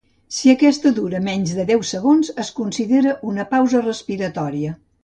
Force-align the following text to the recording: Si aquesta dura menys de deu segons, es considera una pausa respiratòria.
Si 0.35 0.53
aquesta 0.53 0.91
dura 0.99 1.19
menys 1.27 1.53
de 1.59 1.65
deu 1.73 1.85
segons, 1.91 2.33
es 2.45 2.51
considera 2.63 3.17
una 3.35 3.49
pausa 3.55 3.85
respiratòria. 3.89 4.79